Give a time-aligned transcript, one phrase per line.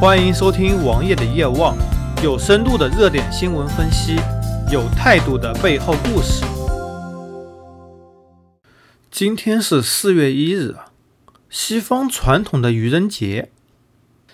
[0.00, 1.76] 欢迎收听王爷的夜望，
[2.24, 4.16] 有深度的热点新闻分析，
[4.72, 6.42] 有态度的背后故事。
[9.10, 10.76] 今天是四月一日，
[11.50, 13.50] 西方传统的愚人节。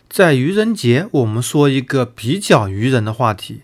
[0.09, 3.63] 在愚人节，我们说一个比较愚人的话题：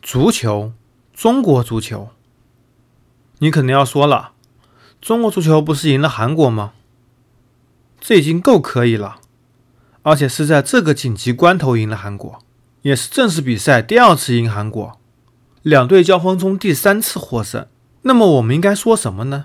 [0.00, 0.72] 足球，
[1.12, 2.10] 中国足球。
[3.38, 4.34] 你肯定要说了，
[5.00, 6.74] 中国足球不是赢了韩国吗？
[8.00, 9.16] 这已经够可以了。
[10.02, 12.38] 而且是在这个紧急关头赢了韩国，
[12.82, 14.98] 也是正式比赛第二次赢韩国，
[15.62, 17.66] 两队交锋中第三次获胜。
[18.02, 19.44] 那么我们应该说什么呢？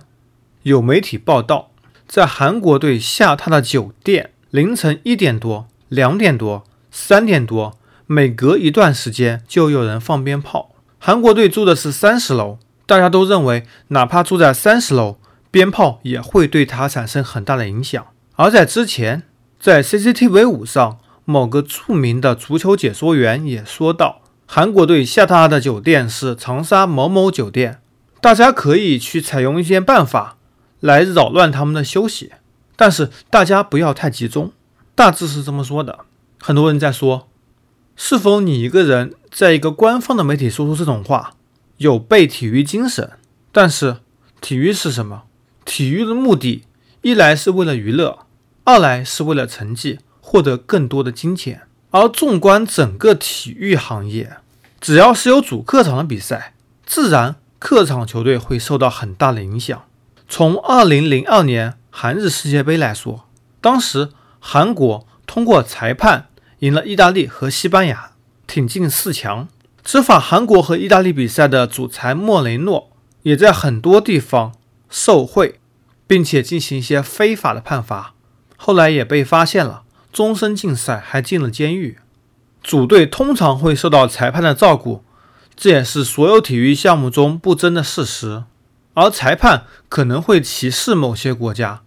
[0.61, 1.71] 有媒体报道，
[2.07, 10.69] 在韩国队下榻的酒店，凌晨一点多、两点多、三点多，每隔一段时间就有人放鞭炮。
[10.99, 15.17] 韩国队住的是三十楼，大家都认为，哪怕住在三十楼，
[15.51, 18.05] 鞭炮也会对他产生很大的影响。
[18.35, 19.23] 而在之前。
[19.63, 27.79] 在 CCTV 五上，某个著名的足球解说员也说到，韩国队下榻的酒店是长沙某某酒店，
[28.19, 30.35] 大家可以去采用一些办法
[30.81, 32.33] 来扰乱他们的休息，
[32.75, 34.51] 但是大家不要太集中。
[34.95, 35.99] 大致是这么说的。
[36.41, 37.29] 很多人在说，
[37.95, 41.35] 是否你一个人在一个官方的媒体说出这种话，
[41.77, 43.11] 有悖体育精神？
[43.53, 43.99] 但是
[44.41, 45.23] 体育是什么？
[45.63, 46.65] 体育的目的，
[47.01, 48.22] 一来是为了娱乐。
[48.65, 54.37] 二来是为了成绩获得更多的金钱，而纵观整个体育行业，
[54.79, 56.53] 只要是有主客场的比赛，
[56.85, 59.83] 自然客场球队会受到很大的影响。
[60.29, 63.25] 从二零零二年韩日世界杯来说，
[63.59, 68.11] 当时韩国通过裁判赢了意大利和西班牙，
[68.47, 69.49] 挺进四强。
[69.83, 72.89] 执法韩国和意大利比赛的主裁莫雷诺
[73.23, 74.53] 也在很多地方
[74.89, 75.59] 受贿，
[76.07, 78.13] 并且进行一些非法的判罚。
[78.65, 79.83] 后来也被发现了，
[80.13, 81.97] 终身禁赛，还进了监狱。
[82.61, 85.03] 主队通常会受到裁判的照顾，
[85.53, 88.45] 这也是所有体育项目中不争的事实。
[88.93, 91.81] 而裁判可能会歧视某些国家，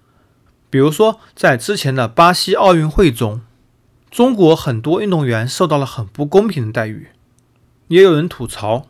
[0.69, 3.41] 比如说在之前的巴西奥运会中，
[4.11, 7.09] 中国很多运动员受到了很不公平的待遇。
[7.89, 8.89] 也有人吐槽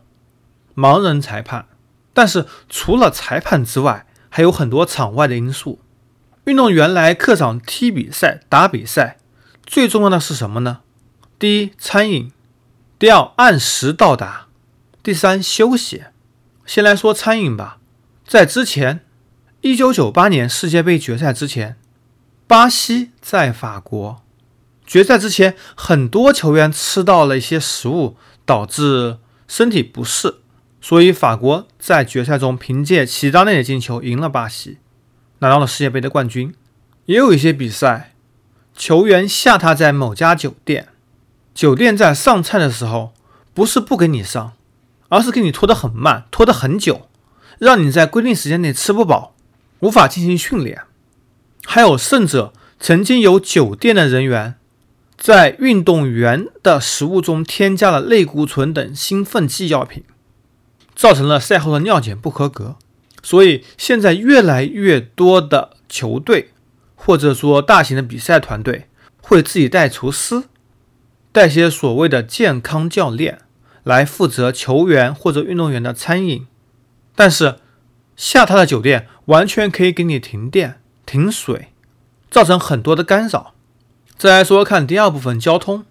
[0.74, 1.66] 盲人裁判，
[2.12, 5.78] 但是除了裁判之外，还有很多场外的因素。
[6.46, 9.18] 运动员来客场踢比赛、打比赛，
[9.64, 10.78] 最重要的是什么呢？
[11.40, 12.30] 第一，餐饮；
[13.00, 14.46] 第二，按时到达；
[15.02, 16.04] 第三，休息。
[16.64, 17.78] 先来说餐饮吧。
[18.24, 19.00] 在之前，
[19.60, 21.76] 一九九八年世界杯决赛之前，
[22.46, 24.22] 巴西在法国
[24.86, 29.18] 决赛之前，很多球员吃到了一些食物，导致
[29.48, 30.36] 身体不适，
[30.80, 34.78] 所以法国在决赛中凭借齐达内的进球赢了巴西。
[35.38, 36.54] 拿到了世界杯的冠军，
[37.04, 38.12] 也有一些比赛，
[38.74, 40.88] 球员下榻在某家酒店，
[41.54, 43.12] 酒店在上菜的时候
[43.52, 44.52] 不是不给你上，
[45.08, 47.08] 而是给你拖得很慢，拖得很久，
[47.58, 49.34] 让你在规定时间内吃不饱，
[49.80, 50.82] 无法进行训练。
[51.64, 54.54] 还有甚者，曾经有酒店的人员
[55.16, 60.04] 在运动员的食物中添加了类固醇等兴奋剂药品，
[60.94, 62.76] 造成了赛后的尿检不合格。
[63.22, 66.50] 所以现在越来越多的球队，
[66.94, 68.86] 或者说大型的比赛团队，
[69.20, 70.44] 会自己带厨师，
[71.32, 73.40] 带些所谓的健康教练
[73.82, 76.46] 来负责球员或者运动员的餐饮。
[77.14, 77.56] 但是
[78.16, 81.68] 下榻的酒店完全可以给你停电、停水，
[82.30, 83.54] 造成很多的干扰。
[84.16, 85.84] 再来说说看第二部分交通，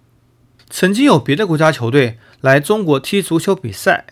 [0.69, 4.05] 曾经有别的国家球队来中国踢足球比赛。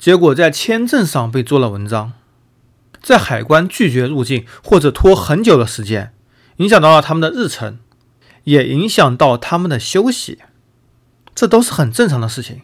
[0.00, 2.14] 结果在签证上被做了文章，
[3.02, 6.14] 在海关拒绝入境或者拖很久的时间，
[6.56, 7.78] 影响到了他们的日程，
[8.44, 10.38] 也影响到他们的休息，
[11.34, 12.62] 这都是很正常的事情。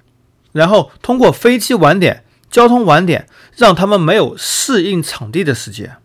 [0.52, 5.98] 然后通过飞机晚点、交通晚点，让他们没有适应场地的时间。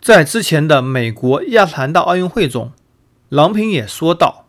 [0.00, 2.72] 在之前的美国亚特兰大奥运会中，
[3.28, 4.46] 郎平也说到，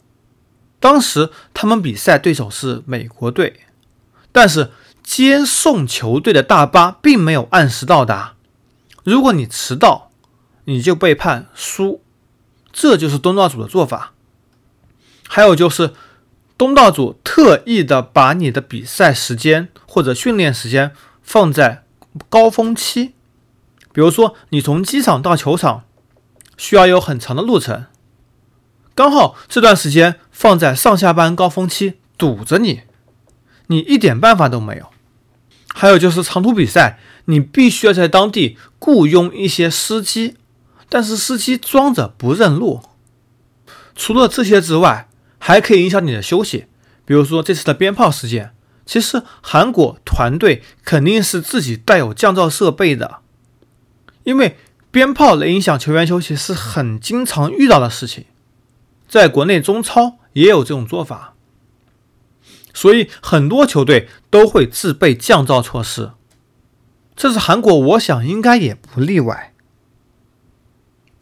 [0.79, 3.59] 当时他们比赛对手是美国队，
[4.31, 4.71] 但是。
[5.03, 8.35] 接送球队的大巴并没有按时到达，
[9.03, 10.11] 如果你迟到，
[10.65, 12.01] 你就被判输。
[12.71, 14.13] 这就是东道主的做法。
[15.27, 15.93] 还有就是，
[16.57, 21.83] 东道主特意的把你的比赛时间或者训练时间放在
[22.29, 23.13] 高峰期，
[23.91, 25.83] 比如说你从机场到球场
[26.57, 27.85] 需要有很长的路程，
[28.93, 32.81] 刚好这段时间放在上下班高峰期堵着你，
[33.71, 34.85] 你一点办法都没有。
[35.73, 40.35] 还有就是长途比赛，你必须要在当地雇佣一些司机，
[40.89, 42.81] 但是司机装着不认路。
[43.95, 45.07] 除了这些之外，
[45.39, 46.65] 还可以影响你的休息。
[47.05, 48.51] 比如说这次的鞭炮事件，
[48.85, 53.19] 其实韩国团队肯定是自己带有降噪设备的，
[54.23, 54.57] 因为
[54.91, 58.25] 鞭炮来影响球员休息是很经常遇到的事情。
[59.07, 61.33] 在国内中超也有这种做法，
[62.81, 66.13] 所以很多球队都会自备降噪措施。
[67.15, 69.53] 这是韩国，我想应该也不例外。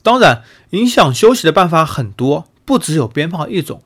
[0.01, 3.83] 当然，影响休息的办法很多，不只有鞭炮一种。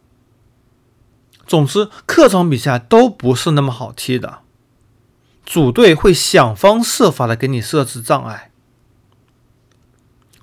[1.47, 4.41] 总之，客场比赛都不是那么好踢的，
[5.43, 8.51] 主队会想方设法的给你设置障碍。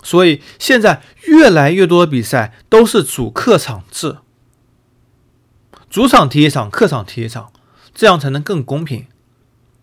[0.03, 4.17] 所以现在越来越多的比赛都是主客场制，
[5.91, 7.51] 主场踢一场，客场踢一场，
[7.93, 9.07] 这样才能更公平。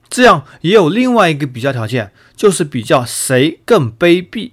[0.09, 4.53] 这样也有另外一个比较条件，就是比较谁更卑鄙。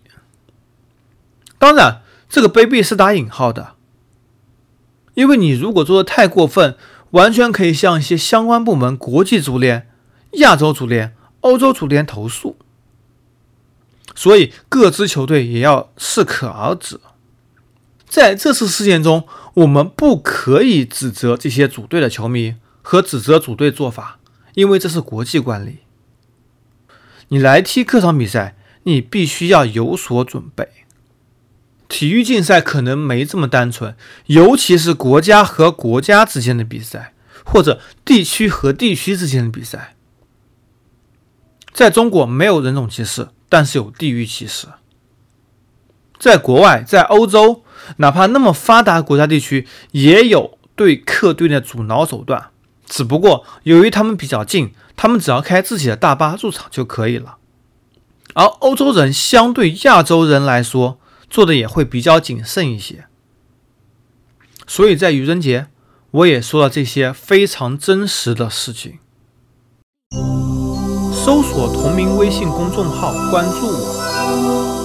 [1.58, 3.76] 当然，这个卑鄙是打引号的，
[5.14, 6.76] 因为你如果做的太过分，
[7.12, 9.88] 完全可以向一些相关部门、国际足联、
[10.34, 12.58] 亚洲足联、欧洲足联投诉。
[14.14, 17.00] 所以各支球队也要适可而止。
[18.16, 24.20] 在这次事件中，我们不可以指责这些组队的球迷和指责组队做法，
[24.54, 25.80] 因为这是国际惯例。
[27.28, 30.70] 你来踢客场比赛，你必须要有所准备。
[31.90, 33.94] 体育竞赛可能没这么单纯，
[34.28, 37.14] 尤其是国家和国家之间的比赛，
[37.44, 39.98] 或者地区和地区之间的比赛。
[41.74, 43.28] 在中国，没有人种歧视。
[43.50, 44.68] 但是有地域歧视，
[46.20, 47.64] 在国外，在欧洲，
[47.98, 52.48] 哪怕那么发达国家地区，也有对客队的阻挠手段。
[52.86, 57.38] 只不过由于他们比较近，他们只要开自己的大巴入场就可以了。
[58.34, 63.06] 而欧洲人相对亚洲人来说，做的也会比较谨慎一些。
[64.68, 65.68] 所以在愚人节，
[66.12, 69.00] 我也说了这些非常真实的事情。
[71.14, 74.85] 搜索同名微信公众号，关注我。